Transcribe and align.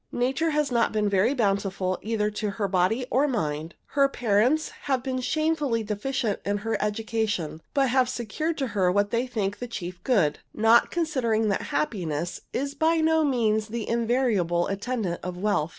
Nature 0.11 0.49
has 0.49 0.71
not 0.71 0.91
been 0.91 1.07
very 1.07 1.31
bountiful 1.31 1.99
either 2.01 2.31
to 2.31 2.49
her 2.49 2.67
body 2.67 3.05
or 3.11 3.27
mind. 3.27 3.75
Her 3.89 4.09
parents 4.09 4.69
have 4.89 5.03
been 5.03 5.21
shamefully 5.21 5.83
deficient 5.83 6.39
in 6.43 6.57
her 6.65 6.75
education, 6.81 7.61
but 7.75 7.89
have 7.89 8.09
secured 8.09 8.57
to 8.57 8.67
her 8.69 8.91
what 8.91 9.11
they 9.11 9.27
think 9.27 9.59
the 9.59 9.67
chief 9.67 10.03
good 10.03 10.39
not 10.55 10.89
considering 10.89 11.49
that 11.49 11.61
happiness 11.69 12.41
is 12.51 12.73
by 12.73 12.95
no 12.95 13.23
means 13.23 13.67
the 13.67 13.87
invariable 13.87 14.65
attendant 14.69 15.19
of 15.21 15.37
wealth. 15.37 15.69